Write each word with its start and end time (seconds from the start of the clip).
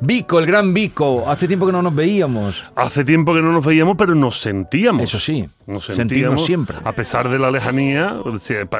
Vico, 0.00 0.38
el 0.38 0.46
gran 0.46 0.72
Vico. 0.72 1.24
Hace 1.28 1.46
tiempo 1.46 1.66
que 1.66 1.72
no 1.72 1.82
nos 1.82 1.94
veíamos. 1.94 2.64
Hace 2.74 3.04
tiempo 3.04 3.34
que 3.34 3.42
no 3.42 3.52
nos 3.52 3.64
veíamos, 3.64 3.96
pero 3.98 4.14
nos 4.14 4.40
sentíamos. 4.40 5.02
Eso 5.02 5.18
sí. 5.20 5.48
Nos 5.66 5.84
sentíamos 5.84 6.44
siempre. 6.44 6.76
A 6.84 6.92
pesar 6.92 7.28
de 7.28 7.38
la 7.38 7.50
lejanía, 7.50 8.16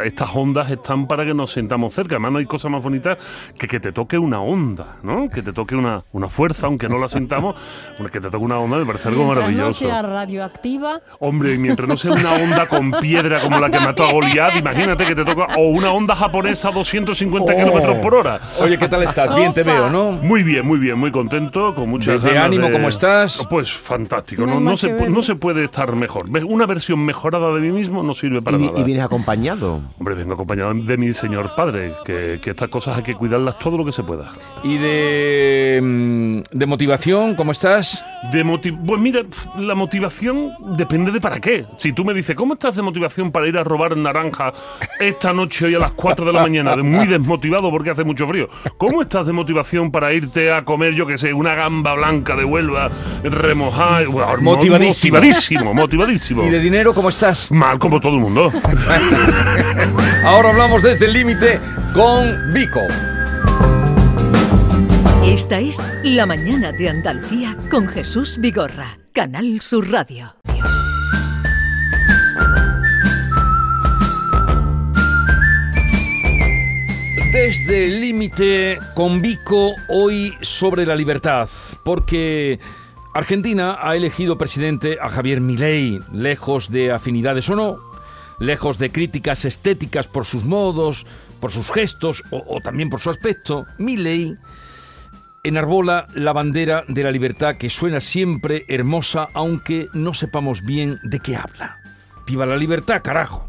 estas 0.05 0.31
ondas 0.35 0.71
están 0.71 1.07
para 1.07 1.25
que 1.25 1.35
nos 1.35 1.53
sentamos 1.53 1.95
cerca. 1.95 2.17
Además, 2.17 2.33
no 2.33 2.39
hay 2.39 2.47
cosa 2.47 2.69
más 2.69 2.83
bonita 2.83 3.17
que 3.59 3.69
que 3.69 3.79
te 3.79 3.93
toque 3.93 4.19
una 4.19 4.41
onda, 4.41 4.97
¿no? 5.05 5.29
Que 5.31 5.41
te 5.43 5.53
toque 5.53 5.77
una, 5.77 6.03
una 6.13 6.29
fuerza, 6.29 6.67
aunque 6.67 6.89
no 6.89 6.99
la 6.99 7.07
sintamos, 7.07 7.55
una- 8.01 8.09
que 8.09 8.19
te 8.21 8.29
toque 8.29 8.45
una 8.45 8.59
onda 8.59 8.79
me 8.79 8.87
parece 8.87 9.09
algo 9.09 9.23
Mientras 9.25 9.47
no 9.51 9.53
maravilloso. 9.53 9.85
sea 9.87 10.03
radioactiva, 10.03 11.01
Hombre, 11.21 11.55
y 11.55 11.59
mientras 11.59 11.89
no 11.89 11.97
sea 11.97 12.13
una 12.13 12.33
onda 12.33 12.67
con 12.67 12.91
piedra 12.93 13.41
como 13.41 13.61
la 13.61 13.71
que 13.71 13.79
mató 13.79 14.05
a 14.05 14.13
Goliat, 14.13 14.57
imagínate 14.57 15.05
que 15.07 15.15
te 15.15 15.25
toca. 15.25 15.47
O 15.59 15.69
una 15.69 15.93
onda 15.93 16.17
japonesa 16.17 16.69
a 16.71 16.73
250 16.73 17.53
Oh. 17.53 17.57
kilómetros 17.57 17.97
por 17.99 18.15
hora. 18.17 18.41
Oye, 18.61 18.77
¿qué 18.79 18.89
tal 18.89 19.03
estás? 19.05 19.35
Bien 19.37 19.53
te 19.55 19.61
Opa. 19.63 19.73
veo, 19.73 19.91
¿no? 19.91 20.13
Muy 20.13 20.43
bien, 20.43 20.67
muy 20.67 20.81
bien, 20.81 20.99
muy 20.99 21.10
contento, 21.11 21.75
con 21.75 21.89
mucha 21.89 22.13
Desde 22.13 22.39
ánimo, 22.39 22.71
¿cómo 22.71 22.89
estás? 22.89 23.47
Pues 23.51 23.73
fantástico, 23.73 24.47
No 24.47 24.55
no, 24.55 24.61
no 24.61 24.77
se, 24.77 24.91
no 25.09 25.23
se 25.23 25.35
puede 25.35 25.65
estar 25.65 25.95
mejor. 25.97 26.27
Una 26.47 26.67
versión 26.67 27.05
mejorada 27.05 27.53
de 27.55 27.61
mí 27.61 27.71
mismo 27.71 28.03
no 28.03 28.15
sirve 28.15 28.43
para 28.43 28.57
Y, 28.59 28.67
nada. 28.67 28.81
y 28.81 28.85
vienes 28.85 29.05
acompañado. 29.05 29.81
Hombre, 29.99 30.15
vengo 30.15 30.35
acompañado 30.35 30.73
de 30.75 30.97
mi 30.97 31.13
señor 31.15 31.55
padre, 31.55 31.95
que, 32.05 32.39
que 32.43 32.51
estas 32.51 32.69
cosas 32.69 32.97
hay 32.97 33.03
que 33.03 33.15
cuidarlas 33.15 33.59
todo 33.59 33.77
lo 33.79 33.85
que 33.85 33.93
se 33.93 34.03
pueda. 34.03 34.33
¿Y 34.65 34.79
de, 34.79 35.81
mm, 35.83 36.57
de 36.57 36.67
motivación, 36.67 37.35
cómo 37.35 37.53
estás? 37.53 38.05
De 38.33 38.45
moti- 38.45 38.73
pues 38.87 39.01
mira, 39.01 39.23
la 39.57 39.75
motivación 39.75 40.53
depende 40.77 41.11
de 41.11 41.21
para 41.21 41.41
qué. 41.41 41.67
Si 41.77 41.93
tú 41.93 42.05
me 42.05 42.13
dices, 42.15 42.37
¿cómo 42.37 42.55
estás 42.55 42.77
de 42.77 42.83
motivación 42.83 43.31
para 43.33 43.47
ir 43.49 43.57
a 43.59 43.65
robar 43.65 43.97
naranja 43.97 44.53
esta 44.99 45.33
noche 45.33 45.67
hoy 45.67 45.75
a 45.75 45.79
las 45.79 45.93
4 45.93 46.25
de 46.25 46.33
la 46.33 46.43
mañana? 46.43 46.77
De 46.77 46.83
muy 46.83 47.07
desmotivado 47.07 47.71
porque 47.71 47.91
hace 47.91 48.05
mucho 48.05 48.27
frío. 48.27 48.49
¿Cómo 48.77 49.03
estás 49.03 49.27
de 49.27 49.33
motivación 49.33 49.91
para 49.91 50.13
irte 50.13 50.53
a 50.53 50.65
comer, 50.65 50.95
yo 51.01 51.07
qué 51.07 51.17
sé, 51.17 51.33
una 51.33 51.55
gamba 51.55 51.95
blanca 51.95 52.37
de 52.37 52.45
Huelva 52.45 52.91
remojada? 53.23 54.07
Bueno, 54.07 54.37
Motivadísimo. 54.43 55.17
Motivadísimo, 55.17 55.73
motivadísimo. 55.73 56.45
¿Y 56.47 56.51
de 56.51 56.61
dinero, 56.61 56.93
cómo 56.93 57.09
estás? 57.09 57.51
Mal 57.51 57.79
como 57.79 58.01
todo 58.01 58.17
el 58.17 58.21
mundo. 58.21 58.53
Ahora 60.25 60.51
hablamos 60.51 60.83
desde 60.83 61.07
el 61.07 61.15
límite 61.15 61.59
con 61.95 62.53
Vico. 62.53 62.83
Esta 65.25 65.59
es 65.59 65.79
La 66.03 66.27
Mañana 66.27 66.71
de 66.71 66.91
Andalucía 66.91 67.57
con 67.71 67.89
Jesús 67.89 68.37
Vigorra, 68.39 68.99
Canal 69.15 69.63
Sur 69.63 69.91
Radio. 69.91 70.40
Desde 77.51 77.87
el 77.87 78.01
límite 78.01 78.79
con 78.95 79.21
Vico, 79.21 79.75
hoy 79.89 80.33
sobre 80.41 80.87
la 80.87 80.95
libertad, 80.95 81.49
porque 81.83 82.61
Argentina 83.13 83.77
ha 83.83 83.97
elegido 83.97 84.39
presidente 84.39 84.99
a 85.03 85.09
Javier 85.09 85.41
Milei, 85.41 86.01
lejos 86.13 86.71
de 86.71 86.93
afinidades 86.93 87.51
o 87.51 87.57
no, 87.57 87.81
lejos 88.39 88.79
de 88.79 88.93
críticas 88.93 89.45
estéticas 89.45 90.07
por 90.07 90.27
sus 90.27 90.45
modos, 90.45 91.07
por 91.41 91.51
sus 91.51 91.73
gestos 91.73 92.23
o, 92.31 92.61
también 92.61 92.89
por 92.89 93.01
su 93.01 93.11
aspecto. 93.11 93.67
Milei 93.79 94.37
enarbola 95.43 96.07
la 96.15 96.33
bandera 96.33 96.85
de 96.87 97.03
la 97.03 97.11
libertad 97.11 97.57
que 97.57 97.69
suena 97.69 98.01
siempre 98.01 98.65
hermosa, 98.69 99.29
aunque 99.35 99.89
no 99.93 100.15
sepamos 100.15 100.63
bien 100.63 101.01
de 101.03 101.19
qué 101.19 101.35
habla. 101.35 101.81
¡Viva 102.29 102.47
la 102.47 102.57
libertad, 102.57 103.03
carajo! 103.03 103.49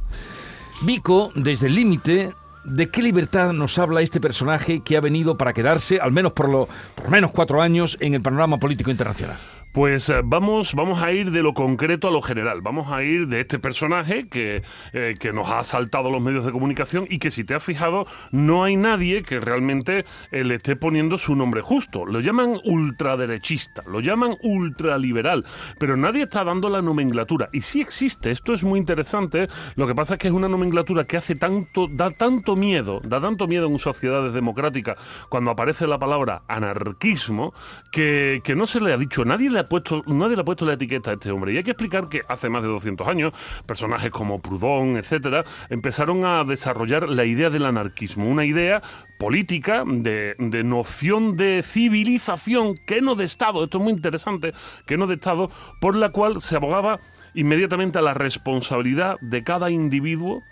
Vico, 0.82 1.32
desde 1.36 1.68
el 1.68 1.76
límite, 1.76 2.34
¿de 2.64 2.90
qué 2.90 3.02
libertad 3.02 3.54
nos 3.54 3.78
habla 3.80 4.02
este 4.02 4.20
personaje 4.20 4.82
que 4.82 4.98
ha 4.98 5.02
venido 5.02 5.38
para 5.38 5.54
quedarse, 5.54 6.00
al 6.00 6.12
menos 6.12 6.34
por 6.34 6.50
lo, 6.50 6.68
por 6.96 7.10
menos 7.10 7.32
cuatro 7.32 7.62
años, 7.62 7.98
en 8.00 8.14
el 8.14 8.22
panorama 8.22 8.60
político 8.60 8.92
internacional? 8.92 9.40
Pues 9.72 10.10
eh, 10.10 10.20
vamos, 10.22 10.76
vamos 10.76 11.02
a 11.02 11.14
ir 11.14 11.32
de 11.32 11.42
lo 11.42 11.54
concreto 11.54 12.10
a 12.10 12.12
lo 12.12 12.22
general. 12.22 12.60
Vamos 12.62 12.92
a 12.92 13.04
ir 13.04 13.28
de 13.28 13.40
este 13.40 13.58
personaje 13.58 14.28
que, 14.28 14.64
eh, 14.92 15.14
que 15.18 15.32
nos 15.32 15.48
ha 15.48 15.60
asaltado 15.60 16.12
los 16.12 16.22
medios 16.22 16.46
de 16.46 16.52
comunicación 16.52 17.08
y 17.10 17.20
que 17.20 17.32
si 17.32 17.46
te 17.46 17.56
has 17.56 17.64
fijado 17.64 18.06
no 18.32 18.66
hay 18.66 18.76
nadie 18.76 19.24
que 19.24 19.40
realmente 19.40 20.04
eh, 20.32 20.44
le 20.44 20.56
esté 20.56 20.76
poniendo 20.76 21.18
su 21.18 21.38
nombre 21.38 21.62
justo. 21.62 22.06
Lo 22.06 22.20
llaman 22.20 22.60
ultraderechista, 22.66 23.84
lo 23.88 24.02
llaman 24.02 24.36
ultraliberal, 24.44 25.46
pero 25.80 25.96
nadie 25.96 26.24
está 26.24 26.44
dando 26.44 26.68
la 26.68 26.82
nomenclatura. 26.82 27.48
Y 27.54 27.62
sí 27.62 27.80
existe, 27.80 28.30
esto 28.32 28.52
es 28.54 28.66
muy 28.66 28.78
interesante. 28.78 29.48
Lo 29.76 29.88
que 29.88 29.96
pasa 29.96 30.16
es 30.16 30.20
que 30.20 30.28
es 30.28 30.34
una 30.34 30.50
nomenclatura 30.50 31.06
que 31.06 31.16
hace 31.16 31.36
tanto, 31.36 31.88
da 31.88 32.12
tanto 32.12 32.58
miedo, 32.58 33.00
da 33.06 33.22
tanto 33.22 33.48
miedo 33.48 33.68
en 33.68 33.80
sociedades 33.80 34.34
democráticas 34.34 34.98
cuando 35.30 35.50
aparece 35.50 35.88
la 35.88 35.98
palabra 35.98 36.44
anarquismo 36.50 37.54
que, 37.90 38.42
que 38.44 38.54
no 38.54 38.66
se 38.66 38.82
le 38.82 38.92
ha 38.92 38.98
dicho, 38.98 39.24
nadie 39.24 39.50
le 39.50 39.61
ha 39.62 39.70
puesto, 39.70 40.04
nadie 40.08 40.36
le 40.36 40.42
ha 40.42 40.46
puesto 40.46 40.66
la 40.66 40.74
etiqueta 40.74 41.12
a 41.12 41.14
este 41.14 41.32
hombre. 41.32 41.54
Y 41.54 41.58
hay 41.58 41.64
que 41.64 41.72
explicar 41.72 42.10
que 42.10 42.22
hace 42.28 42.50
más 42.50 42.62
de 42.62 42.68
200 42.68 43.08
años, 43.08 43.34
personajes 43.66 44.12
como 44.12 44.42
Proudhon, 44.42 44.98
etcétera, 44.98 45.44
empezaron 45.70 46.26
a 46.26 46.44
desarrollar 46.44 47.10
la 47.10 47.26
idea 47.26 47.50
del 47.50 47.66
anarquismo, 47.66 48.28
una 48.28 48.46
idea 48.46 48.82
política 49.18 49.84
de, 49.86 50.36
de 50.38 50.64
noción 50.64 51.38
de 51.38 51.64
civilización, 51.64 52.76
que 52.86 53.02
no 53.02 53.16
de 53.16 53.26
Estado, 53.26 53.64
esto 53.64 53.78
es 53.78 53.84
muy 53.84 53.94
interesante, 53.94 54.54
que 54.86 54.98
no 54.98 55.08
de 55.08 55.16
Estado, 55.16 55.50
por 55.80 55.96
la 55.96 56.10
cual 56.10 56.42
se 56.42 56.56
abogaba 56.56 57.00
inmediatamente 57.34 58.00
a 58.00 58.02
la 58.02 58.14
responsabilidad 58.14 59.18
de 59.22 59.44
cada 59.44 59.70
individuo 59.70 60.44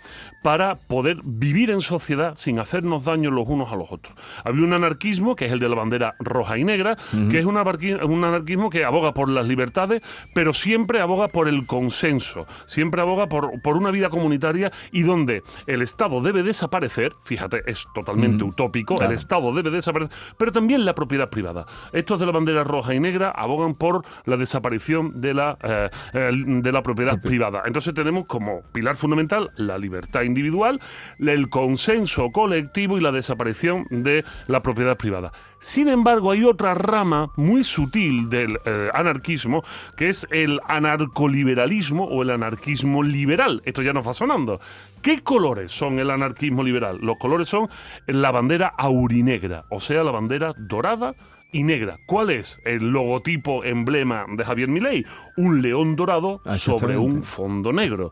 para 0.42 0.76
poder 0.76 1.18
vivir 1.22 1.70
en 1.70 1.80
sociedad 1.80 2.34
sin 2.36 2.58
hacernos 2.58 3.04
daño 3.04 3.30
los 3.30 3.46
unos 3.48 3.70
a 3.72 3.76
los 3.76 3.92
otros. 3.92 4.14
Había 4.44 4.64
un 4.64 4.72
anarquismo, 4.72 5.36
que 5.36 5.46
es 5.46 5.52
el 5.52 5.58
de 5.58 5.68
la 5.68 5.74
bandera 5.74 6.14
roja 6.18 6.56
y 6.56 6.64
negra, 6.64 6.96
que 7.30 7.38
es 7.38 7.44
un, 7.44 7.56
anarquismo 7.56 8.70
que 8.70 8.84
aboga 8.84 9.12
por 9.12 9.28
las 9.28 9.46
libertades, 9.46 10.00
pero 10.34 10.52
siempre 10.52 11.00
aboga 11.00 11.28
por 11.28 11.48
el 11.48 11.66
consenso, 11.66 12.46
siempre 12.66 13.02
aboga 13.02 13.28
por, 13.28 13.60
por 13.60 13.76
una 13.76 13.90
vida 13.90 14.08
comunitaria 14.08 14.72
y 14.92 15.02
donde 15.02 15.42
el 15.66 15.82
Estado 15.82 16.22
debe 16.22 16.42
desaparecer, 16.42 17.14
fíjate, 17.22 17.62
es 17.66 17.86
totalmente 17.94 18.44
utópico, 18.44 18.96
Claro. 18.96 19.10
el 19.10 19.14
Estado 19.16 19.52
debe 19.54 19.70
desaparecer, 19.70 20.14
pero 20.38 20.52
también 20.52 20.84
la 20.84 20.94
propiedad 20.94 21.28
privada. 21.30 21.66
Estos 21.92 22.18
de 22.18 22.26
la 22.26 22.32
bandera 22.32 22.64
roja 22.64 22.94
y 22.94 23.00
negra 23.00 23.30
abogan 23.30 23.74
por 23.74 24.04
la 24.24 24.36
desaparición 24.36 25.20
de 25.20 25.34
la, 25.34 25.58
eh, 25.62 25.90
eh, 26.14 26.30
de 26.70 26.72
la 26.72 26.82
propiedad 26.82 27.20
privada. 27.20 27.62
Entonces 27.66 27.92
tenemos 27.94 28.26
como 28.26 28.62
pilar 28.72 28.96
fundamental 28.96 29.50
la 29.56 29.76
libertad 29.76 30.22
individual, 30.22 30.80
el 31.18 31.48
consenso 31.48 32.30
colectivo 32.30 32.96
y 32.96 33.00
la 33.00 33.12
desaparición 33.12 33.86
de 33.90 34.24
la 34.46 34.62
propiedad 34.62 34.96
privada. 34.96 35.32
Sin 35.58 35.88
embargo, 35.88 36.30
hay 36.30 36.44
otra 36.44 36.72
rama 36.74 37.30
muy 37.36 37.64
sutil 37.64 38.30
del 38.30 38.58
eh, 38.64 38.88
anarquismo, 38.94 39.62
que 39.96 40.08
es 40.08 40.26
el 40.30 40.58
anarcoliberalismo 40.66 42.04
o 42.04 42.22
el 42.22 42.30
anarquismo 42.30 43.02
liberal. 43.02 43.60
Esto 43.66 43.82
ya 43.82 43.92
nos 43.92 44.06
va 44.06 44.14
sonando. 44.14 44.58
¿Qué 45.02 45.20
colores 45.22 45.72
son 45.72 45.98
el 45.98 46.10
anarquismo 46.10 46.62
liberal? 46.62 46.98
Los 47.00 47.16
colores 47.16 47.48
son 47.48 47.68
la 48.06 48.30
bandera 48.30 48.68
aurinegra, 48.76 49.64
o 49.70 49.80
sea, 49.80 50.04
la 50.04 50.10
bandera 50.10 50.52
dorada 50.58 51.14
y 51.52 51.62
negra. 51.64 51.98
¿Cuál 52.06 52.30
es 52.30 52.60
el 52.64 52.90
logotipo 52.90 53.64
emblema 53.64 54.26
de 54.36 54.44
Javier 54.44 54.68
Milei? 54.68 55.04
Un 55.36 55.62
león 55.62 55.96
dorado 55.96 56.40
Ah, 56.44 56.56
sobre 56.56 56.96
un 56.98 57.22
fondo 57.22 57.72
negro. 57.72 58.10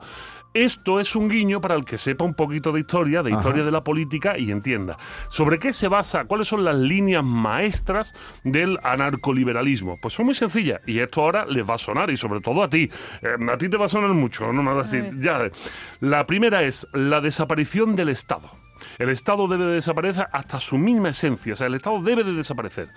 Esto 0.64 0.98
es 0.98 1.14
un 1.14 1.28
guiño 1.28 1.60
para 1.60 1.76
el 1.76 1.84
que 1.84 1.98
sepa 1.98 2.24
un 2.24 2.34
poquito 2.34 2.72
de 2.72 2.80
historia, 2.80 3.22
de 3.22 3.30
Ajá. 3.30 3.38
historia 3.38 3.62
de 3.62 3.70
la 3.70 3.84
política 3.84 4.36
y 4.36 4.50
entienda. 4.50 4.96
¿Sobre 5.28 5.60
qué 5.60 5.72
se 5.72 5.86
basa? 5.86 6.24
¿Cuáles 6.24 6.48
son 6.48 6.64
las 6.64 6.74
líneas 6.74 7.22
maestras 7.22 8.12
del 8.42 8.76
anarcoliberalismo? 8.82 9.98
Pues 10.00 10.14
son 10.14 10.26
muy 10.26 10.34
sencillas 10.34 10.80
y 10.84 10.98
esto 10.98 11.22
ahora 11.22 11.46
les 11.46 11.62
va 11.62 11.74
a 11.74 11.78
sonar 11.78 12.10
y 12.10 12.16
sobre 12.16 12.40
todo 12.40 12.64
a 12.64 12.68
ti. 12.68 12.90
Eh, 13.22 13.36
a 13.52 13.56
ti 13.56 13.68
te 13.68 13.76
va 13.76 13.84
a 13.84 13.88
sonar 13.88 14.10
mucho, 14.10 14.52
no 14.52 14.64
me 14.64 14.74
vas 14.74 14.92
a 14.92 14.96
decir. 14.96 15.14
Ya. 15.20 15.48
La 16.00 16.26
primera 16.26 16.64
es 16.64 16.88
la 16.92 17.20
desaparición 17.20 17.94
del 17.94 18.08
Estado. 18.08 18.50
El 18.98 19.10
Estado 19.10 19.48
debe 19.48 19.66
de 19.66 19.74
desaparecer 19.74 20.26
hasta 20.32 20.60
su 20.60 20.78
misma 20.78 21.10
esencia, 21.10 21.52
o 21.52 21.56
sea, 21.56 21.66
el 21.66 21.74
Estado 21.74 22.02
debe 22.02 22.24
de 22.24 22.32
desaparecer. 22.32 22.88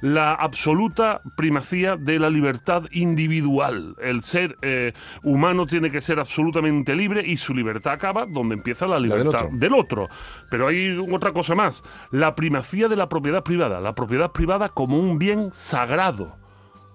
La 0.00 0.34
absoluta 0.34 1.22
primacía 1.36 1.96
de 1.96 2.18
la 2.18 2.30
libertad 2.30 2.84
individual. 2.90 3.96
El 4.00 4.22
ser 4.22 4.56
eh, 4.62 4.92
humano 5.22 5.66
tiene 5.66 5.90
que 5.90 6.00
ser 6.00 6.18
absolutamente 6.18 6.94
libre 6.94 7.22
y 7.24 7.36
su 7.36 7.54
libertad 7.54 7.92
acaba 7.92 8.26
donde 8.26 8.54
empieza 8.54 8.86
la 8.86 8.94
del 8.94 9.04
libertad 9.04 9.46
otro. 9.46 9.58
del 9.58 9.74
otro. 9.74 10.08
Pero 10.50 10.68
hay 10.68 10.96
otra 10.98 11.32
cosa 11.32 11.54
más, 11.54 11.82
la 12.10 12.34
primacía 12.34 12.88
de 12.88 12.96
la 12.96 13.08
propiedad 13.08 13.42
privada, 13.42 13.80
la 13.80 13.94
propiedad 13.94 14.32
privada 14.32 14.68
como 14.68 14.98
un 14.98 15.18
bien 15.18 15.52
sagrado 15.52 16.39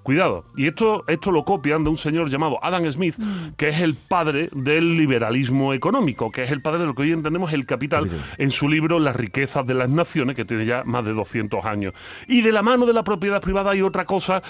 Cuidado. 0.06 0.46
Y 0.56 0.68
esto, 0.68 1.04
esto 1.08 1.32
lo 1.32 1.44
copian 1.44 1.84
de 1.84 1.90
un 1.90 1.98
señor 1.98 2.30
llamado 2.30 2.60
Adam 2.62 2.92
Smith, 2.92 3.16
Mm. 3.18 3.56
que 3.58 3.70
es 3.70 3.82
el 3.82 3.96
padre 3.96 4.50
del 4.54 4.98
liberalismo 4.98 5.74
económico, 5.74 6.30
que 6.30 6.44
es 6.44 6.52
el 6.52 6.62
padre 6.62 6.82
de 6.82 6.86
lo 6.86 6.94
que 6.94 7.02
hoy 7.02 7.12
entendemos 7.12 7.52
el 7.54 7.66
capital, 7.66 8.08
en 8.38 8.52
su 8.52 8.70
libro 8.70 9.00
Las 9.00 9.16
riquezas 9.16 9.66
de 9.66 9.74
las 9.74 9.90
naciones, 9.90 10.36
que 10.36 10.46
tiene 10.46 10.68
ya 10.68 10.84
más 10.84 11.06
de 11.06 11.14
200 11.14 11.66
años. 11.66 11.96
Y 12.28 12.44
de 12.44 12.52
la 12.52 12.62
mano 12.62 12.86
de 12.86 12.94
la 12.94 13.04
propiedad 13.04 13.42
privada 13.42 13.72
hay 13.72 13.82
otra 13.82 14.06
cosa 14.06 14.44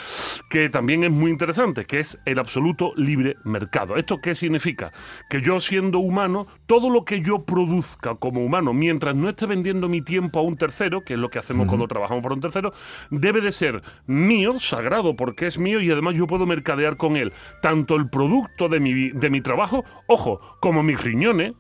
que 0.49 0.67
también 0.67 1.05
es 1.05 1.11
muy 1.11 1.31
interesante, 1.31 1.85
que 1.85 2.01
es 2.01 2.19
el 2.25 2.37
absoluto 2.37 2.91
libre 2.97 3.37
mercado. 3.45 3.95
¿Esto 3.95 4.19
qué 4.19 4.35
significa? 4.35 4.91
Que 5.29 5.41
yo 5.41 5.61
siendo 5.61 5.99
humano, 5.99 6.47
todo 6.65 6.89
lo 6.89 7.05
que 7.05 7.21
yo 7.21 7.45
produzca 7.45 8.15
como 8.15 8.43
humano, 8.43 8.73
mientras 8.73 9.15
no 9.15 9.29
esté 9.29 9.45
vendiendo 9.45 9.87
mi 9.87 10.01
tiempo 10.01 10.39
a 10.39 10.41
un 10.41 10.57
tercero, 10.57 11.05
que 11.05 11.13
es 11.13 11.19
lo 11.19 11.29
que 11.29 11.39
hacemos 11.39 11.67
cuando 11.67 11.87
trabajamos 11.87 12.21
para 12.21 12.35
un 12.35 12.41
tercero, 12.41 12.73
debe 13.09 13.39
de 13.39 13.53
ser 13.53 13.81
mío, 14.05 14.59
sagrado 14.59 15.15
porque 15.15 15.44
es 15.47 15.57
mío 15.59 15.81
y 15.81 15.89
además 15.91 16.15
yo 16.15 16.27
puedo 16.27 16.45
mercadear 16.45 16.97
con 16.97 17.15
él 17.17 17.31
tanto 17.61 17.95
el 17.95 18.09
producto 18.09 18.69
de 18.69 18.79
mi, 18.79 19.09
de 19.09 19.29
mi 19.29 19.41
trabajo, 19.41 19.83
ojo, 20.07 20.39
como 20.59 20.83
mis 20.83 20.99
riñones. 21.01 21.53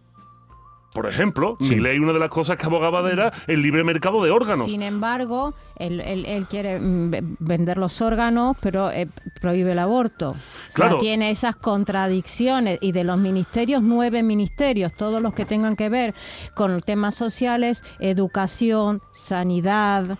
Por 0.93 1.07
ejemplo, 1.09 1.57
Sí. 1.59 1.75
mi 1.75 1.81
ley, 1.81 1.99
una 1.99 2.13
de 2.13 2.19
las 2.19 2.29
cosas 2.29 2.55
que 2.55 2.67
abogaba 2.67 3.11
era 3.11 3.33
el 3.47 3.61
libre 3.61 3.83
mercado 3.83 4.23
de 4.23 4.31
órganos. 4.31 4.67
Sin 4.71 4.81
embargo, 4.81 5.53
él, 5.75 5.99
él- 5.99 6.25
él 6.25 6.45
quiere 6.45 6.79
mm, 6.79 7.11
ve- 7.11 7.23
vender 7.39 7.77
los 7.77 7.99
órganos, 8.01 8.55
pero 8.61 8.89
eh, 8.91 9.09
prohíbe 9.41 9.71
el 9.73 9.79
aborto. 9.79 10.29
O 10.29 10.35
Claro. 10.73 10.91
sea, 10.91 10.99
tiene 11.01 11.31
esas 11.31 11.57
contradicciones. 11.57 12.77
Y 12.79 12.93
de 12.93 13.03
los 13.03 13.17
ministerios, 13.17 13.83
nueve 13.83 14.23
ministerios, 14.23 14.93
todos 14.93 15.21
los 15.21 15.33
que 15.33 15.43
tengan 15.43 15.75
que 15.75 15.89
ver 15.89 16.13
con 16.55 16.79
temas 16.79 17.15
sociales, 17.15 17.83
educación, 17.99 19.01
sanidad. 19.11 20.17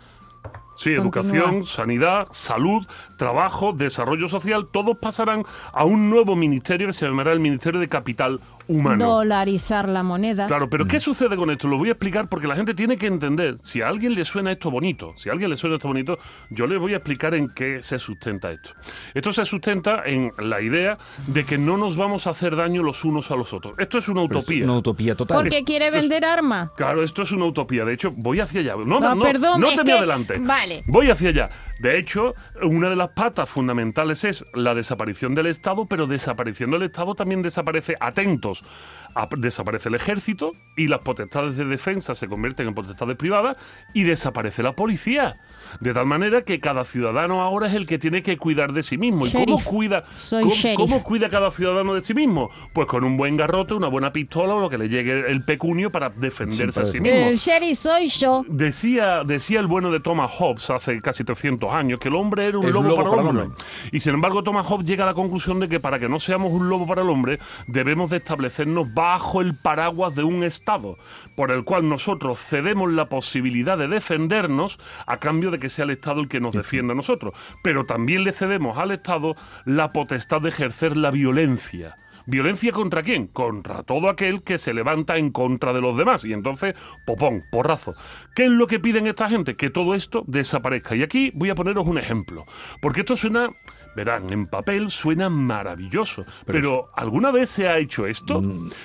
Sí, 0.76 0.94
educación, 0.94 1.64
sanidad, 1.64 2.28
salud, 2.32 2.86
trabajo, 3.18 3.74
desarrollo 3.74 4.28
social, 4.28 4.68
todos 4.72 4.98
pasarán 4.98 5.44
a 5.72 5.86
un 5.86 6.10
nuevo 6.10 6.36
ministerio 6.36 6.88
que 6.88 6.94
se 6.94 7.06
llamará 7.06 7.32
el 7.32 7.40
Ministerio 7.40 7.80
de 7.80 7.88
Capital 7.88 8.42
Humano. 8.68 9.06
Dolarizar 9.06 9.88
la 9.90 10.04
moneda. 10.04 10.48
Claro, 10.48 10.70
pero 10.70 10.86
¿qué 10.86 11.00
sucede 11.00 11.36
con 11.36 11.50
esto? 11.52 11.68
Lo 11.68 11.78
voy 11.78 11.90
a 11.90 11.92
explicar 11.94 12.28
porque 12.30 12.48
la 12.48 12.56
gente 12.56 12.74
tiene 12.74 12.98
que 12.98 13.08
entender. 13.08 13.58
Si 13.64 13.82
a 13.82 13.88
alguien 13.88 14.16
le 14.16 14.24
suena 14.26 14.52
esto 14.52 14.72
bonito, 14.72 15.14
si 15.18 15.30
a 15.30 15.34
alguien 15.34 15.50
le 15.50 15.56
suena 15.56 15.76
esto 15.76 15.88
bonito, 15.88 16.18
yo 16.50 16.66
les 16.68 16.80
voy 16.80 16.94
a 16.94 16.98
explicar 16.98 17.36
en 17.36 17.50
qué 17.50 17.82
se 17.82 18.00
sustenta 18.00 18.52
esto. 18.52 18.72
Esto 19.14 19.32
se 19.34 19.46
sustenta 19.46 20.04
en 20.06 20.32
la 20.38 20.62
idea 20.62 20.98
de 21.28 21.46
que 21.46 21.58
no 21.58 21.78
nos 21.78 21.96
vamos 21.98 22.28
a 22.28 22.32
hacer 22.32 22.56
daño 22.56 22.82
los 22.84 23.04
unos 23.06 23.30
a 23.32 23.36
los 23.36 23.54
otros. 23.54 23.76
Esto 23.78 23.98
es 23.98 24.08
una 24.08 24.22
es 24.24 24.30
utopía. 24.30 24.64
Una 24.64 24.78
utopía 24.78 25.16
total. 25.16 25.38
Porque 25.44 25.64
quiere 25.64 25.92
vender 25.92 26.26
armas. 26.26 26.70
Claro, 26.76 27.04
esto 27.04 27.22
es 27.22 27.32
una 27.32 27.46
utopía. 27.46 27.86
De 27.86 27.94
hecho, 27.94 28.12
voy 28.16 28.40
hacia 28.40 28.62
allá. 28.62 28.76
No, 28.76 28.86
no, 28.86 29.00
No, 29.00 29.16
no, 29.16 29.24
perdón, 29.24 29.62
no 29.62 29.70
te 29.70 29.78
me 29.78 29.84
que- 29.84 29.92
adelante. 29.94 30.38
vale. 30.40 30.84
Voy 30.88 31.10
hacia 31.10 31.30
allá. 31.30 31.50
De 31.80 31.98
hecho, 32.00 32.34
una 32.64 32.90
de 32.90 32.96
las 32.96 33.10
patas 33.10 33.50
fundamentales 33.50 34.24
es 34.24 34.46
la 34.54 34.74
desaparición 34.74 35.36
del 35.36 35.48
Estado, 35.48 35.86
pero 35.86 36.08
desapareciendo 36.08 36.78
el 36.78 36.84
Estado 36.84 37.16
también 37.16 37.42
desaparece, 37.42 37.96
atentos, 38.00 38.55
a- 38.64 39.05
desaparece 39.38 39.90
el 39.90 39.96
ejército 39.96 40.54
y 40.76 40.88
las 40.88 41.00
potestades 41.00 41.58
de 41.58 41.66
defensa 41.66 42.16
se 42.16 42.28
convierten 42.28 42.68
en 42.68 42.74
potestades 42.74 43.16
privadas 43.16 43.58
y 43.94 44.04
desaparece 44.04 44.62
la 44.64 44.74
policía. 44.74 45.38
De 45.80 45.94
tal 45.94 46.06
manera 46.06 46.42
que 46.42 46.60
cada 46.60 46.84
ciudadano 46.84 47.42
ahora 47.42 47.68
es 47.68 47.74
el 47.74 47.88
que 47.88 47.98
tiene 47.98 48.22
que 48.22 48.38
cuidar 48.38 48.74
de 48.74 48.84
sí 48.84 48.98
mismo. 48.98 49.26
¿Y 49.26 49.32
cómo 49.32 49.62
cuida, 49.64 50.04
Soy 50.14 50.46
cómo, 50.76 51.04
cuida 51.04 51.30
cada 51.30 51.52
ciudadano 51.52 51.94
de 51.94 52.02
sí 52.02 52.14
mismo? 52.14 52.50
Pues 52.74 52.88
con 52.88 53.04
un 53.04 53.18
buen 53.18 53.38
garrote, 53.38 53.74
una 53.74 53.88
buena 53.88 54.12
pistola 54.12 54.56
o 54.56 54.60
lo 54.60 54.70
que 54.70 54.78
le 54.78 54.90
llegue 54.90 55.32
el 55.32 55.44
pecunio 55.44 55.92
para 55.92 56.10
defenderse 56.10 56.82
a 56.82 56.86
sí 56.86 57.00
mismo. 57.00 57.18
El 57.18 57.38
sheriff 57.38 57.80
soy 57.80 58.08
yo. 58.10 58.46
Decía, 58.48 59.24
decía 59.24 59.60
el 59.60 59.68
bueno 59.68 59.92
de 59.92 60.00
Thomas 60.00 60.32
Hobbes 60.32 60.70
hace 60.70 61.02
casi 61.02 61.24
300 61.24 61.72
años 61.74 62.00
que 62.00 62.10
el 62.10 62.16
hombre 62.16 62.48
era 62.48 62.58
un 62.58 62.72
lobo, 62.72 62.96
para, 62.96 63.22
el 63.22 63.28
hombre. 63.28 63.48
Y 63.92 64.00
sin 64.00 64.14
embargo, 64.14 64.44
Thomas 64.44 64.66
Hobbes 64.68 64.88
llega 64.88 65.04
a 65.04 65.08
la 65.08 65.14
conclusión 65.14 65.60
de 65.60 65.68
que 65.68 65.80
para 65.80 66.00
que 66.00 66.10
no 66.10 66.20
seamos 66.20 66.52
un 66.52 66.70
lobo 66.70 66.86
para 66.86 67.02
el 67.02 67.10
hombre, 67.10 67.40
debemos 67.68 68.10
de 68.10 68.18
establecernos 68.18 68.94
bajo 69.06 69.40
el 69.40 69.54
paraguas 69.56 70.16
de 70.16 70.24
un 70.24 70.44
Estado, 70.44 70.98
por 71.36 71.52
el 71.52 71.64
cual 71.64 71.88
nosotros 71.88 72.40
cedemos 72.40 72.92
la 72.92 73.08
posibilidad 73.08 73.78
de 73.78 73.88
defendernos 73.88 74.80
a 75.06 75.18
cambio 75.18 75.52
de 75.52 75.60
que 75.60 75.70
sea 75.70 75.86
el 75.86 75.92
Estado 75.92 76.22
el 76.22 76.28
que 76.28 76.40
nos 76.40 76.56
defienda 76.56 76.94
a 76.94 76.96
nosotros. 76.96 77.36
Pero 77.64 77.84
también 77.84 78.24
le 78.24 78.32
cedemos 78.32 78.80
al 78.80 78.90
Estado 78.90 79.36
la 79.64 79.94
potestad 79.94 80.42
de 80.42 80.50
ejercer 80.50 80.98
la 80.98 81.12
violencia. 81.12 81.98
¿Violencia 82.28 82.72
contra 82.72 83.04
quién? 83.04 83.28
Contra 83.28 83.84
todo 83.84 84.10
aquel 84.10 84.42
que 84.44 84.58
se 84.58 84.74
levanta 84.74 85.18
en 85.18 85.32
contra 85.32 85.74
de 85.74 85.82
los 85.82 85.98
demás. 85.98 86.26
Y 86.26 86.34
entonces, 86.34 86.74
popón, 87.06 87.44
porrazo. 87.52 87.94
¿Qué 88.36 88.46
es 88.46 88.50
lo 88.50 88.68
que 88.68 88.80
piden 88.80 89.08
esta 89.08 89.30
gente? 89.30 89.56
Que 89.56 89.70
todo 89.70 89.94
esto 89.96 90.24
desaparezca. 90.28 90.96
Y 90.96 91.04
aquí 91.04 91.32
voy 91.36 91.50
a 91.50 91.56
poneros 91.56 91.88
un 91.88 91.98
ejemplo. 91.98 92.46
Porque 92.82 93.02
esto 93.02 93.16
suena, 93.16 93.50
verán, 93.96 94.32
en 94.32 94.48
papel 94.48 94.90
suena 94.90 95.30
maravilloso. 95.30 96.26
Pero, 96.46 96.88
¿alguna 96.96 97.32
vez 97.32 97.50
se 97.50 97.68
ha 97.68 97.78
hecho 97.78 98.08
esto? 98.08 98.42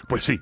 Pues 0.09 0.25
sí. 0.25 0.39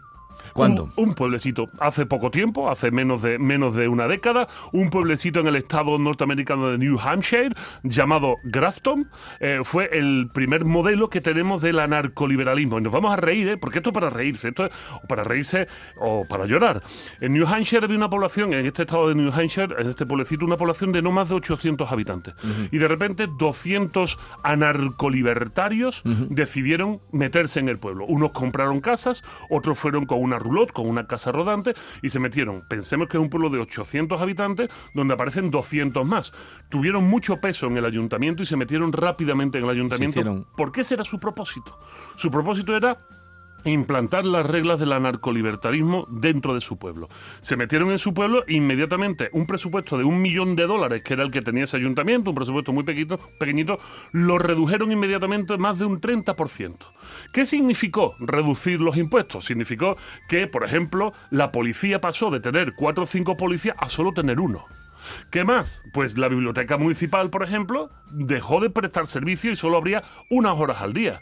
¿Cuándo? 0.52 0.90
Un, 0.96 1.08
un 1.08 1.14
pueblecito, 1.14 1.66
hace 1.80 2.06
poco 2.06 2.30
tiempo, 2.30 2.70
hace 2.70 2.90
menos 2.90 3.22
de, 3.22 3.38
menos 3.38 3.74
de 3.74 3.88
una 3.88 4.08
década, 4.08 4.48
un 4.72 4.90
pueblecito 4.90 5.40
en 5.40 5.46
el 5.46 5.56
estado 5.56 5.98
norteamericano 5.98 6.70
de 6.70 6.78
New 6.78 6.98
Hampshire, 7.00 7.54
llamado 7.82 8.36
Grafton, 8.44 9.08
eh, 9.40 9.60
fue 9.62 9.90
el 9.92 10.30
primer 10.32 10.64
modelo 10.64 11.10
que 11.10 11.20
tenemos 11.20 11.62
del 11.62 11.78
anarcoliberalismo. 11.78 12.78
Y 12.78 12.82
nos 12.82 12.92
vamos 12.92 13.12
a 13.12 13.16
reír, 13.16 13.48
¿eh? 13.48 13.56
porque 13.56 13.78
esto 13.78 13.90
es 13.90 13.94
para 13.94 14.10
reírse, 14.10 14.48
esto 14.48 14.66
es 14.66 14.72
para 15.08 15.24
reírse 15.24 15.68
o 16.00 16.24
para 16.28 16.46
llorar. 16.46 16.82
En 17.20 17.32
New 17.32 17.46
Hampshire 17.46 17.84
había 17.84 17.96
una 17.96 18.10
población, 18.10 18.52
en 18.52 18.66
este 18.66 18.82
estado 18.82 19.08
de 19.08 19.14
New 19.14 19.32
Hampshire, 19.32 19.74
en 19.78 19.88
este 19.88 20.06
pueblecito, 20.06 20.44
una 20.44 20.56
población 20.56 20.92
de 20.92 21.02
no 21.02 21.12
más 21.12 21.28
de 21.28 21.36
800 21.36 21.90
habitantes. 21.90 22.34
Y 22.70 22.78
de 22.78 22.88
repente 22.88 23.26
200 23.38 24.18
anarcolibertarios 24.42 26.02
decidieron 26.28 27.00
meterse 27.12 27.60
en 27.60 27.68
el 27.68 27.78
pueblo. 27.78 28.04
Unos 28.06 28.32
compraron 28.32 28.80
casas, 28.80 29.24
otros 29.50 29.78
fueron 29.78 30.06
con 30.06 30.22
una 30.22 30.27
roulotte, 30.36 30.72
con 30.72 30.88
una 30.88 31.06
casa 31.06 31.30
rodante, 31.30 31.74
y 32.02 32.10
se 32.10 32.18
metieron. 32.18 32.62
Pensemos 32.68 33.08
que 33.08 33.16
es 33.16 33.22
un 33.22 33.30
pueblo 33.30 33.50
de 33.50 33.60
800 33.60 34.20
habitantes 34.20 34.68
donde 34.94 35.14
aparecen 35.14 35.50
200 35.50 36.04
más. 36.04 36.32
Tuvieron 36.68 37.04
mucho 37.04 37.40
peso 37.40 37.68
en 37.68 37.76
el 37.76 37.84
ayuntamiento 37.84 38.42
y 38.42 38.46
se 38.46 38.56
metieron 38.56 38.92
rápidamente 38.92 39.58
en 39.58 39.64
el 39.64 39.70
ayuntamiento. 39.70 40.46
¿Por 40.56 40.72
qué 40.72 40.80
ese 40.80 40.94
era 40.94 41.04
su 41.04 41.20
propósito? 41.20 41.78
Su 42.16 42.30
propósito 42.30 42.76
era 42.76 42.98
implantar 43.64 44.24
las 44.24 44.46
reglas 44.46 44.80
del 44.80 44.92
anarcolibertarismo 44.92 46.06
dentro 46.10 46.54
de 46.54 46.60
su 46.60 46.78
pueblo. 46.78 47.08
Se 47.40 47.56
metieron 47.56 47.90
en 47.90 47.98
su 47.98 48.14
pueblo 48.14 48.44
e 48.46 48.54
inmediatamente 48.54 49.30
un 49.32 49.46
presupuesto 49.46 49.98
de 49.98 50.04
un 50.04 50.20
millón 50.20 50.56
de 50.56 50.66
dólares, 50.66 51.02
que 51.02 51.14
era 51.14 51.22
el 51.22 51.30
que 51.30 51.42
tenía 51.42 51.64
ese 51.64 51.76
ayuntamiento, 51.76 52.30
un 52.30 52.36
presupuesto 52.36 52.72
muy 52.72 52.84
pequeñito, 52.84 53.18
pequeñito 53.38 53.78
lo 54.12 54.38
redujeron 54.38 54.92
inmediatamente 54.92 55.56
más 55.58 55.78
de 55.78 55.84
un 55.84 56.00
30%. 56.00 56.76
¿Qué 57.32 57.44
significó 57.44 58.14
reducir 58.18 58.80
los 58.80 58.96
impuestos? 58.96 59.44
Significó 59.44 59.96
que, 60.28 60.46
por 60.46 60.64
ejemplo, 60.64 61.12
la 61.30 61.52
policía 61.52 62.00
pasó 62.00 62.30
de 62.30 62.40
tener 62.40 62.74
cuatro 62.74 63.04
o 63.04 63.06
cinco 63.06 63.36
policías 63.36 63.76
a 63.78 63.88
solo 63.88 64.12
tener 64.12 64.40
uno. 64.40 64.64
¿Qué 65.30 65.44
más? 65.44 65.84
Pues 65.92 66.18
la 66.18 66.28
biblioteca 66.28 66.76
municipal, 66.76 67.30
por 67.30 67.42
ejemplo, 67.42 67.90
dejó 68.10 68.60
de 68.60 68.70
prestar 68.70 69.06
servicio 69.06 69.50
y 69.50 69.56
solo 69.56 69.76
habría 69.76 70.02
unas 70.30 70.58
horas 70.58 70.80
al 70.80 70.92
día. 70.92 71.20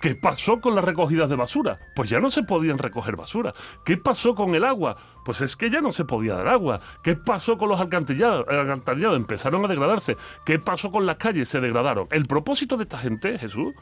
¿Qué 0.00 0.14
pasó 0.16 0.60
con 0.60 0.74
las 0.74 0.84
recogidas 0.84 1.30
de 1.30 1.36
basura? 1.36 1.76
Pues 1.94 2.10
ya 2.10 2.20
no 2.20 2.28
se 2.28 2.42
podían 2.42 2.78
recoger 2.78 3.16
basura. 3.16 3.52
¿Qué 3.84 3.96
pasó 3.96 4.34
con 4.34 4.54
el 4.54 4.64
agua? 4.64 4.96
Pues 5.24 5.40
es 5.40 5.56
que 5.56 5.70
ya 5.70 5.80
no 5.80 5.90
se 5.90 6.04
podía 6.04 6.34
dar 6.34 6.48
agua. 6.48 6.80
¿Qué 7.02 7.14
pasó 7.14 7.56
con 7.56 7.68
los 7.68 7.80
alcantarillados? 7.80 8.46
Alcantarillado 8.48 9.14
empezaron 9.14 9.64
a 9.64 9.68
degradarse. 9.68 10.16
¿Qué 10.44 10.58
pasó 10.58 10.90
con 10.90 11.06
las 11.06 11.16
calles? 11.16 11.48
Se 11.48 11.60
degradaron. 11.60 12.08
El 12.10 12.26
propósito 12.26 12.76
de 12.76 12.82
esta 12.82 12.98
gente, 12.98 13.38
Jesús, 13.38 13.74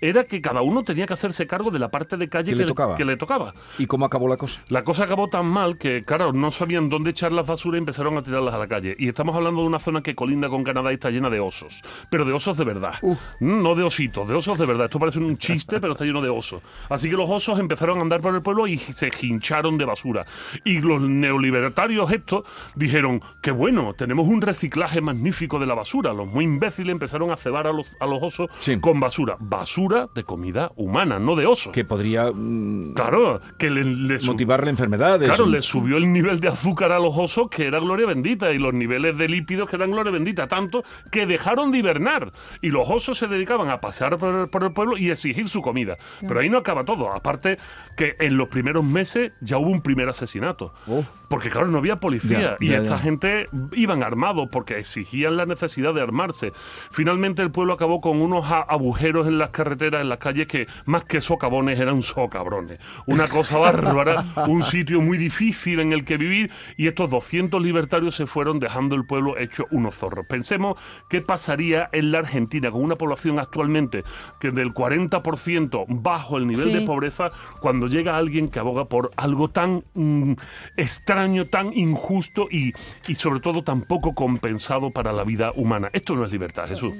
era 0.00 0.24
que 0.24 0.40
cada 0.40 0.62
uno 0.62 0.82
tenía 0.82 1.06
que 1.06 1.14
hacerse 1.14 1.46
cargo 1.46 1.70
de 1.70 1.78
la 1.78 1.90
parte 1.90 2.16
de 2.16 2.28
calle 2.28 2.52
Que 2.52 2.56
le 2.58 2.64
tocaba. 2.66 2.96
que 2.96 3.04
le 3.04 3.16
tocaba. 3.16 3.54
¿Y 3.78 3.86
cómo 3.86 4.04
acabó 4.06 4.28
la 4.28 4.36
cosa? 4.36 4.62
La 4.68 4.84
cosa 4.84 5.04
acabó 5.04 5.28
tan 5.28 5.46
mal 5.46 5.78
que, 5.78 6.04
claro, 6.04 6.32
no 6.32 6.50
sabían 6.50 6.88
dónde 6.88 7.10
echar 7.10 7.32
las 7.32 7.46
basuras 7.46 7.78
y 7.78 7.80
empezaron 7.80 8.16
a 8.16 8.22
tirarlas 8.22 8.54
a 8.54 8.58
la 8.58 8.68
calle. 8.68 8.94
Y 8.98 9.08
estamos 9.08 9.34
hablando 9.36 9.60
de 9.62 9.66
una 9.68 9.78
zona 9.78 10.02
que 10.02 10.14
colinda 10.14 10.48
con 10.48 10.64
Canadá 10.64 10.90
y 10.90 10.94
está 10.94 11.10
llena 11.10 11.30
de 11.30 11.40
osos. 11.40 11.82
Pero 12.10 12.24
de 12.24 12.32
osos 12.32 12.56
de 12.56 12.64
verdad. 12.64 12.94
Mm, 13.40 13.62
No 13.62 13.74
de 13.74 13.82
ositos, 13.82 14.28
de 14.28 14.34
osos 14.34 14.58
de 14.58 14.66
verdad. 14.66 14.84
Esto 14.86 14.98
parece 14.98 15.18
un 15.18 15.36
chiste, 15.38 15.80
pero 15.80 15.92
está 15.94 16.04
lleno 16.04 16.20
de 16.20 16.28
osos. 16.28 16.62
Así 16.88 17.08
que 17.10 17.16
los 17.16 17.28
osos 17.30 17.58
empezaron 17.58 17.98
a 17.98 18.02
andar 18.02 18.20
por 18.20 18.34
el 18.34 18.42
pueblo 18.42 18.66
y 18.66 18.78
se 18.78 19.10
hincharon 19.22 19.76
de 19.78 19.84
basura. 19.84 20.24
Y 20.64 20.80
los 20.80 21.00
neolibertarios 21.00 22.10
estos 22.12 22.44
dijeron, 22.74 23.20
qué 23.40 23.50
bueno, 23.50 23.94
tenemos 23.94 24.26
un 24.28 24.40
reciclaje 24.42 25.00
magnífico 25.00 25.58
de 25.58 25.66
la 25.66 25.74
basura. 25.74 26.12
Los 26.12 26.26
muy 26.26 26.44
imbéciles 26.44 26.92
empezaron 26.92 27.30
a 27.30 27.36
cebar 27.36 27.66
a 27.66 27.72
los, 27.72 27.96
a 28.00 28.06
los 28.06 28.22
osos 28.22 28.48
Sí. 28.58 28.78
con 28.80 29.00
basura. 29.00 29.36
Basura 29.38 29.85
basura 29.86 30.08
de 30.14 30.24
comida 30.24 30.72
humana, 30.76 31.18
no 31.18 31.36
de 31.36 31.46
oso. 31.46 31.72
Que 31.72 31.84
podría 31.84 32.30
mm, 32.32 32.94
Claro, 32.94 33.40
que 33.58 33.70
le, 33.70 33.84
le 33.84 34.18
motivarle 34.26 34.70
enfermedades. 34.70 35.28
Claro, 35.28 35.46
le 35.46 35.60
subió 35.60 35.96
el 35.96 36.12
nivel 36.12 36.40
de 36.40 36.48
azúcar 36.48 36.92
a 36.92 36.98
los 36.98 37.16
osos 37.16 37.48
que 37.50 37.66
era 37.66 37.78
gloria 37.78 38.06
bendita 38.06 38.52
y 38.52 38.58
los 38.58 38.74
niveles 38.74 39.16
de 39.18 39.28
lípidos 39.28 39.68
que 39.68 39.76
eran 39.76 39.90
gloria 39.90 40.12
bendita, 40.12 40.46
tanto 40.46 40.84
que 41.10 41.26
dejaron 41.26 41.72
de 41.72 41.78
hibernar 41.78 42.32
y 42.60 42.70
los 42.70 42.88
osos 42.88 43.18
se 43.18 43.26
dedicaban 43.26 43.68
a 43.70 43.80
pasear 43.80 44.18
por 44.18 44.34
el, 44.34 44.48
por 44.48 44.64
el 44.64 44.72
pueblo 44.72 44.96
y 44.96 45.10
exigir 45.10 45.48
su 45.48 45.62
comida. 45.62 45.96
Pero 46.26 46.40
ahí 46.40 46.48
no 46.48 46.58
acaba 46.58 46.84
todo, 46.84 47.12
aparte 47.12 47.58
que 47.96 48.16
en 48.20 48.36
los 48.36 48.48
primeros 48.48 48.84
meses 48.84 49.32
ya 49.40 49.58
hubo 49.58 49.70
un 49.70 49.82
primer 49.82 50.08
asesinato. 50.08 50.72
Oh. 50.86 51.04
Porque 51.28 51.50
claro, 51.50 51.66
no 51.68 51.78
había 51.78 51.98
policía 52.00 52.40
Ya, 52.40 52.56
y 52.60 52.68
ya, 52.68 52.76
esta 52.78 52.96
ya. 52.96 52.98
gente 52.98 53.48
iban 53.72 54.02
armados 54.02 54.48
porque 54.52 54.78
exigían 54.78 55.36
la 55.36 55.46
necesidad 55.46 55.92
de 55.94 56.00
armarse. 56.02 56.52
Finalmente 56.90 57.42
el 57.42 57.50
pueblo 57.50 57.72
acabó 57.74 58.00
con 58.00 58.20
unos 58.20 58.46
agujeros 58.50 59.26
en 59.26 59.38
las 59.38 59.50
carreteras, 59.50 60.02
en 60.02 60.08
las 60.08 60.18
calles 60.18 60.46
que 60.46 60.66
más 60.84 61.04
que 61.04 61.20
socavones 61.20 61.78
eran 61.80 62.02
socabrones. 62.02 62.78
Una 63.06 63.28
cosa 63.28 63.58
bárbara, 63.58 64.24
un 64.48 64.62
sitio 64.62 65.00
muy 65.00 65.18
difícil 65.18 65.80
en 65.80 65.92
el 65.92 66.04
que 66.04 66.16
vivir 66.16 66.50
y 66.76 66.86
estos 66.86 67.10
200 67.10 67.62
libertarios 67.62 68.14
se 68.14 68.26
fueron 68.26 68.58
dejando 68.60 68.94
el 68.96 69.06
pueblo 69.06 69.36
hecho 69.38 69.64
unos 69.70 69.94
zorros. 69.96 70.26
Pensemos 70.28 70.74
qué 71.08 71.20
pasaría 71.22 71.88
en 71.92 72.12
la 72.12 72.18
Argentina 72.18 72.70
con 72.70 72.82
una 72.82 72.96
población 72.96 73.38
actualmente 73.38 74.04
que 74.40 74.50
del 74.50 74.72
40% 74.72 75.86
bajo 75.88 76.36
el 76.38 76.46
nivel 76.46 76.66
Sí. 76.68 76.72
de 76.72 76.80
pobreza 76.82 77.30
cuando 77.60 77.86
llega 77.86 78.16
alguien 78.16 78.48
que 78.48 78.58
aboga 78.58 78.86
por 78.86 79.10
algo 79.16 79.48
tan 79.48 79.84
mm, 79.94 80.32
extraño, 80.76 81.15
tan 81.46 81.72
injusto 81.72 82.48
y, 82.50 82.72
y 83.08 83.14
sobre 83.14 83.40
todo 83.40 83.62
tan 83.62 83.80
poco 83.82 84.14
compensado 84.14 84.90
para 84.90 85.12
la 85.12 85.24
vida 85.24 85.52
humana. 85.56 85.88
Esto 85.92 86.14
no 86.14 86.24
es 86.24 86.32
libertad, 86.32 86.66
Jesús. 86.68 86.92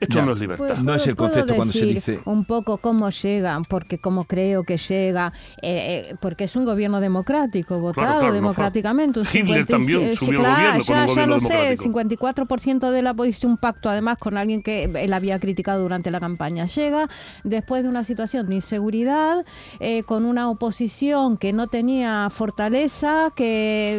Esto 0.00 0.16
Ya. 0.18 0.24
no 0.26 0.32
es 0.32 0.38
libertad. 0.40 0.66
Puedo- 0.66 0.82
No 0.82 0.94
es 0.94 1.06
el 1.06 1.14
puedo 1.14 1.30
concepto 1.30 1.54
cuando 1.54 1.72
se 1.72 1.86
dice- 1.86 2.20
Un 2.24 2.44
poco 2.44 2.78
cómo 2.78 3.08
llegan, 3.10 3.62
porque 3.64 3.98
como 3.98 4.24
creo 4.24 4.64
que 4.64 4.76
llega, 4.76 5.32
eh, 5.62 6.08
eh, 6.10 6.14
porque 6.20 6.44
es 6.44 6.56
un 6.56 6.64
gobierno 6.64 7.00
democrático, 7.00 7.78
votado 7.78 8.06
claro, 8.18 8.26
no 8.28 8.32
democráticamente. 8.34 9.20
un 9.20 9.26
Hitler 9.26 9.64
56, 9.64 9.66
también 9.68 10.16
subió 10.16 10.40
al 10.40 10.44
claro, 10.44 10.56
gobierno 10.56 10.84
con 10.84 10.86
ya, 10.86 10.94
un 10.94 11.06
ya 11.06 11.12
gobierno 11.12 11.34
lo 11.34 11.40
sé, 11.40 11.48
democrático. 11.48 11.82
54% 11.84 12.90
de 12.90 13.02
la 13.02 13.14
hizo 13.24 13.46
un 13.46 13.56
pacto 13.56 13.88
además 13.88 14.18
con 14.18 14.36
alguien 14.36 14.62
que 14.62 14.84
él 14.84 15.12
había 15.12 15.38
criticado 15.38 15.80
durante 15.82 16.10
la 16.10 16.18
campaña. 16.20 16.66
Llega 16.66 17.08
después 17.44 17.84
de 17.84 17.88
una 17.88 18.02
situación 18.04 18.48
de 18.48 18.56
inseguridad, 18.56 19.44
eh, 19.80 20.02
con 20.02 20.24
una 20.26 20.50
oposición 20.50 21.36
que 21.38 21.52
no 21.52 21.68
tenía 21.68 22.28
fortaleza, 22.30 23.32
que, 23.36 23.43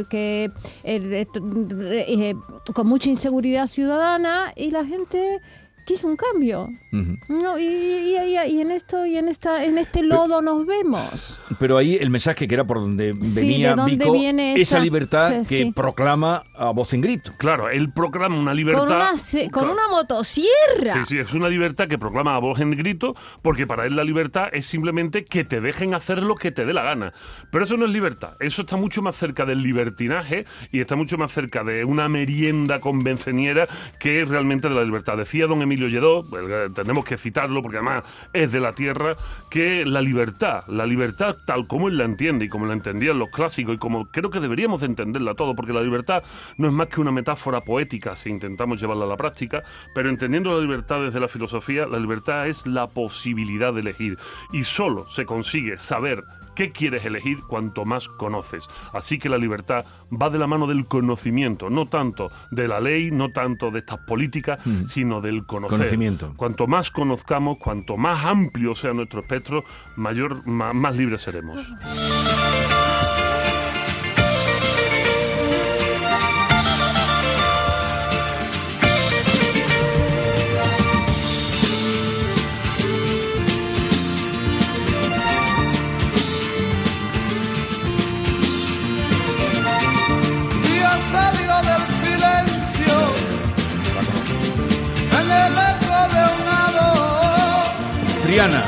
que 0.10 0.52
eh, 0.84 1.28
eh, 1.34 2.36
con 2.74 2.88
mucha 2.88 3.10
inseguridad 3.10 3.68
ciudadana 3.68 4.54
y 4.56 4.72
la 4.72 4.86
gente 4.86 5.42
quiso 5.86 6.08
un 6.08 6.16
cambio. 6.18 6.70
Ujú. 6.92 7.18
No, 7.30 7.58
y, 7.60 7.64
y- 7.64 8.16
y- 8.18 8.52
y 8.58 8.62
en 8.62 8.72
esto 8.72 9.06
y 9.06 9.18
en 9.18 9.28
esta 9.30 9.64
en 9.64 9.78
este 9.78 10.02
lodo 10.04 10.42
nos 10.42 10.66
vemos. 10.66 11.40
Pero 11.60 11.78
ahí 11.78 11.96
el 11.96 12.10
mensaje 12.10 12.48
que 12.48 12.54
era 12.56 12.64
por 12.66 12.78
donde 12.80 13.14
Sí, 13.24 13.36
venía 13.36 13.70
¿de 13.70 13.76
dónde 13.76 13.96
Vico, 13.98 14.12
viene 14.12 14.54
esa 14.54 14.62
esa- 14.62 14.80
libertad 14.80 15.42
sí, 15.44 15.48
que 15.48 15.64
sí. 15.66 15.72
proclama 15.72 16.44
a 16.56 16.72
voz 16.72 16.94
en 16.94 17.02
grito. 17.02 17.32
Claro, 17.38 17.70
él 17.70 17.92
proclama 17.94 18.38
una 18.38 18.54
libertad. 18.54 18.86
Con 18.88 18.96
una 18.96 19.18
se- 19.18 19.50
con 19.50 19.64
Claro. 19.64 19.74
una 19.74 19.88
motosierra. 19.90 20.94
Sí, 20.94 21.00
sí, 21.06 21.18
es 21.20 21.34
una 21.34 21.50
libertad 21.50 21.88
que 21.88 21.98
proclama 21.98 22.36
a 22.36 22.40
voz 22.40 22.60
en 22.60 22.72
grito, 22.72 23.14
porque 23.42 23.68
para 23.68 23.86
él 23.86 23.96
la 23.96 24.04
libertad 24.04 24.50
es 24.52 24.66
simplemente 24.66 25.26
que 25.26 25.44
te 25.44 25.62
dejen 25.62 25.94
hacer 25.94 26.22
lo 26.24 26.36
que 26.36 26.52
te 26.52 26.66
dé 26.66 26.74
la 26.74 26.84
gana. 26.84 27.14
Pero 27.52 27.64
eso 27.64 27.78
no 27.78 27.86
es 27.86 27.92
libertad, 27.92 28.34
eso 28.40 28.62
está 28.64 28.76
mucho 28.78 29.02
más 29.02 29.16
cerca 29.16 29.46
del 29.46 29.62
libertinaje 29.62 30.46
y 30.72 30.80
está 30.80 30.96
mucho 30.96 31.18
más 31.18 31.32
cerca 31.32 31.64
de 31.64 31.86
una 31.86 32.10
merienda 32.10 32.80
convenceniera 32.80 33.68
que 34.00 34.26
realmente 34.26 34.68
de 34.70 34.76
la 34.76 34.84
libertad. 34.84 35.18
Decía 35.18 35.46
don 35.48 35.62
Emilio 35.62 35.75
Lledó, 35.78 36.24
el- 36.38 36.74
tenemos 36.74 37.06
que 37.06 37.18
citarlo 37.18 37.62
porque 37.62 37.78
además 37.78 38.04
es 38.34 38.52
de 38.52 38.60
la 38.60 38.74
tierra, 38.74 39.16
que 39.50 39.86
la 39.86 40.02
libertad, 40.02 40.64
la 40.68 40.86
libertad 40.86 41.36
tal 41.46 41.68
como 41.68 41.88
él 41.90 41.98
la 41.98 42.06
entiende 42.06 42.46
y 42.46 42.50
como 42.50 42.66
la 42.66 42.74
entendían 42.74 43.20
los 43.20 43.30
clásicos 43.30 43.76
y 43.76 43.78
como 43.78 44.06
creo 44.08 44.30
que 44.30 44.40
deberíamos 44.40 44.82
de 44.82 44.88
entenderla 44.88 45.36
todo, 45.36 45.56
porque 45.56 45.74
la 45.74 45.82
libertad 45.82 46.24
no 46.58 46.68
es 46.68 46.74
más 46.74 46.88
que 46.88 47.02
una 47.02 47.12
metáfora 47.12 47.62
poética 47.62 48.16
si 48.16 48.30
intentamos 48.30 48.80
llevarla 48.80 49.06
a 49.06 49.10
la 49.10 49.18
práctica, 49.18 49.64
pero 49.94 50.10
entendiendo 50.10 50.56
la 50.56 50.62
libertad 50.62 51.02
desde 51.02 51.20
la 51.20 51.28
filosofía, 51.28 51.86
la 51.86 52.00
libertad 52.00 52.48
es 52.48 52.66
la 52.66 52.88
posibilidad 52.88 53.74
de 53.74 53.82
elegir. 53.82 54.18
Y 54.52 54.64
solo 54.64 55.08
se 55.08 55.26
consigue 55.26 55.78
saber 55.78 56.24
qué 56.56 56.72
quieres 56.72 57.06
elegir 57.06 57.40
cuanto 57.48 57.86
más 57.86 58.08
conoces. 58.10 58.68
Así 58.94 59.20
que 59.20 59.30
la 59.30 59.38
libertad 59.38 59.86
va 60.12 60.30
de 60.30 60.40
la 60.40 60.48
mano 60.48 60.68
del 60.68 60.86
conocimiento, 60.86 61.70
no 61.70 61.88
tanto 61.88 62.32
de 62.52 62.68
la 62.68 62.80
ley, 62.80 63.12
no 63.12 63.32
tanto 63.32 63.72
de 63.72 63.80
estas 63.80 64.00
políticas, 64.08 64.60
sino 64.88 65.22
del 65.22 65.46
conocer. 65.46 65.78
Conocimiento. 65.78 66.34
Cuanto 66.38 66.68
más 66.68 66.90
conozcamos, 66.92 67.58
cuanto 67.60 67.98
más 67.98 68.26
amplio 68.26 68.74
sea 68.76 68.94
nuestro 68.94 69.22
espectro, 69.22 69.64
mayor, 69.96 70.46
ma- 70.48 70.74
más 70.74 70.96
libres 70.96 71.22
seremos. 71.22 71.62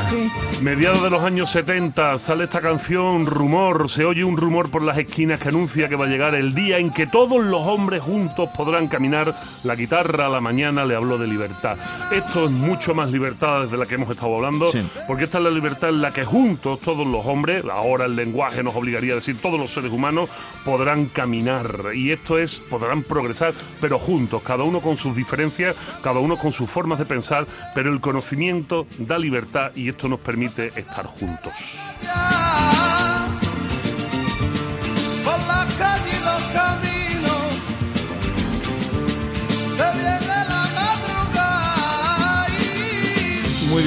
Sí. 0.08 0.27
Mediados 0.62 1.04
de 1.04 1.10
los 1.10 1.22
años 1.22 1.50
70 1.50 2.18
sale 2.18 2.44
esta 2.44 2.60
canción 2.60 3.26
Rumor, 3.26 3.88
se 3.88 4.04
oye 4.04 4.24
un 4.24 4.36
rumor 4.36 4.70
por 4.70 4.82
las 4.82 4.98
esquinas 4.98 5.38
que 5.38 5.50
anuncia 5.50 5.88
que 5.88 5.94
va 5.94 6.06
a 6.06 6.08
llegar 6.08 6.34
el 6.34 6.52
día 6.52 6.78
en 6.78 6.90
que 6.92 7.06
todos 7.06 7.44
los 7.44 7.62
hombres 7.64 8.02
juntos 8.02 8.48
podrán 8.56 8.88
caminar. 8.88 9.32
La 9.62 9.76
guitarra 9.76 10.26
a 10.26 10.28
la 10.28 10.40
mañana 10.40 10.84
le 10.84 10.96
habló 10.96 11.16
de 11.16 11.28
libertad. 11.28 11.76
Esto 12.10 12.46
es 12.46 12.50
mucho 12.50 12.92
más 12.92 13.10
libertad 13.12 13.62
desde 13.62 13.76
la 13.76 13.86
que 13.86 13.94
hemos 13.94 14.10
estado 14.10 14.34
hablando, 14.36 14.72
Sí. 14.72 14.80
porque 15.06 15.24
esta 15.24 15.38
es 15.38 15.44
la 15.44 15.50
libertad 15.50 15.90
en 15.90 16.02
la 16.02 16.10
que 16.10 16.24
juntos 16.24 16.80
todos 16.80 17.06
los 17.06 17.24
hombres, 17.24 17.64
ahora 17.70 18.06
el 18.06 18.16
lenguaje 18.16 18.62
nos 18.64 18.74
obligaría 18.74 19.12
a 19.12 19.16
decir 19.16 19.40
todos 19.40 19.60
los 19.60 19.72
seres 19.72 19.92
humanos, 19.92 20.28
podrán 20.64 21.06
caminar. 21.06 21.90
Y 21.94 22.10
esto 22.10 22.36
es, 22.36 22.58
podrán 22.58 23.04
progresar, 23.04 23.54
pero 23.80 23.98
juntos, 24.00 24.42
cada 24.42 24.64
uno 24.64 24.80
con 24.80 24.96
sus 24.96 25.14
diferencias, 25.14 25.76
cada 26.02 26.18
uno 26.18 26.36
con 26.36 26.52
sus 26.52 26.68
formas 26.68 26.98
de 26.98 27.06
pensar, 27.06 27.46
pero 27.76 27.92
el 27.92 28.00
conocimiento 28.00 28.86
da 28.98 29.18
libertad 29.18 29.70
y 29.76 29.88
esto 29.88 30.08
nos 30.08 30.18
permite 30.18 30.47
estar 30.56 31.06
juntos. 31.06 31.52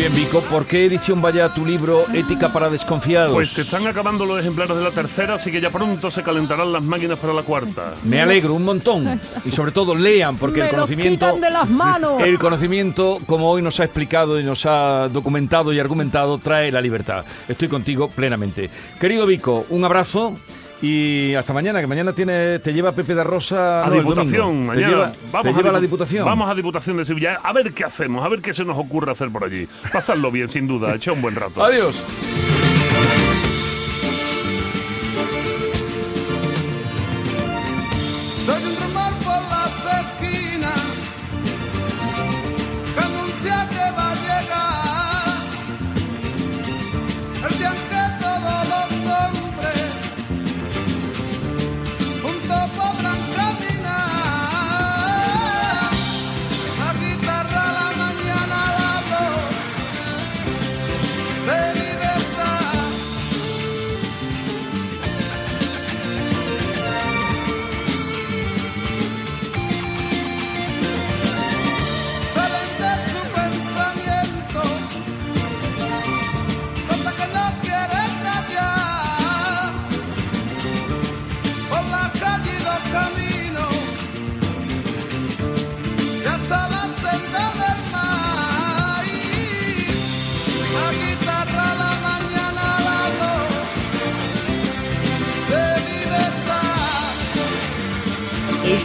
Bien, 0.01 0.15
Vico. 0.15 0.41
¿Por 0.41 0.65
qué 0.65 0.85
edición 0.85 1.21
vaya 1.21 1.53
tu 1.53 1.63
libro 1.63 2.05
Ética 2.11 2.51
para 2.51 2.71
desconfiados? 2.71 3.33
Pues 3.33 3.51
se 3.51 3.61
están 3.61 3.85
acabando 3.85 4.25
los 4.25 4.39
ejemplares 4.39 4.75
de 4.75 4.81
la 4.81 4.89
tercera, 4.89 5.35
así 5.35 5.51
que 5.51 5.61
ya 5.61 5.69
pronto 5.69 6.09
se 6.09 6.23
calentarán 6.23 6.73
las 6.73 6.81
máquinas 6.81 7.19
para 7.19 7.33
la 7.33 7.43
cuarta. 7.43 7.93
Me 8.03 8.19
alegro 8.19 8.55
un 8.55 8.63
montón. 8.63 9.21
Y 9.45 9.51
sobre 9.51 9.71
todo 9.71 9.93
lean, 9.93 10.37
porque 10.37 10.61
Me 10.61 10.65
el 10.65 10.71
los 10.71 10.85
conocimiento... 10.87 11.27
quitan 11.27 11.41
de 11.41 11.51
las 11.51 11.69
manos. 11.69 12.19
El 12.19 12.39
conocimiento, 12.39 13.19
como 13.27 13.51
hoy 13.51 13.61
nos 13.61 13.79
ha 13.79 13.83
explicado 13.83 14.39
y 14.39 14.43
nos 14.43 14.65
ha 14.65 15.07
documentado 15.09 15.71
y 15.71 15.79
argumentado, 15.79 16.39
trae 16.39 16.71
la 16.71 16.81
libertad. 16.81 17.23
Estoy 17.47 17.67
contigo 17.67 18.09
plenamente. 18.09 18.71
Querido 18.99 19.27
Vico, 19.27 19.65
un 19.69 19.85
abrazo 19.85 20.33
y 20.81 21.33
hasta 21.35 21.53
mañana, 21.53 21.79
que 21.79 21.87
mañana 21.87 22.13
tiene, 22.13 22.59
te 22.59 22.73
lleva 22.73 22.91
Pepe 22.91 23.13
de 23.15 23.23
Rosa 23.23 23.85
A 23.85 23.89
no, 23.89 23.95
Diputación, 23.95 24.65
mañana. 24.65 24.87
Te 24.87 24.93
lleva, 24.93 25.11
vamos 25.31 25.47
te 25.51 25.53
lleva 25.57 25.69
a 25.69 25.73
la 25.73 25.79
Dipu- 25.79 25.81
Diputación. 25.81 26.25
Vamos 26.25 26.49
a 26.49 26.55
Diputación 26.55 26.97
de 26.97 27.05
Sevilla. 27.05 27.39
A 27.43 27.53
ver 27.53 27.71
qué 27.73 27.83
hacemos, 27.83 28.25
a 28.25 28.29
ver 28.29 28.41
qué 28.41 28.53
se 28.53 28.65
nos 28.65 28.77
ocurre 28.77 29.11
hacer 29.11 29.29
por 29.29 29.43
allí. 29.43 29.67
Pasadlo 29.93 30.31
bien, 30.31 30.47
sin 30.47 30.67
duda. 30.67 30.95
Echa 30.95 31.11
un 31.11 31.21
buen 31.21 31.35
rato. 31.35 31.63
Adiós. 31.63 32.01